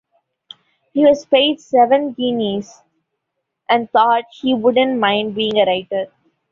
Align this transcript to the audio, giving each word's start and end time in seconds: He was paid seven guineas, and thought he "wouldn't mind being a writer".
He 0.93 1.05
was 1.05 1.27
paid 1.27 1.61
seven 1.61 2.13
guineas, 2.13 2.81
and 3.69 3.87
thought 3.91 4.25
he 4.31 4.51
"wouldn't 4.55 4.97
mind 4.99 5.35
being 5.35 5.57
a 5.59 5.65
writer". 5.65 6.07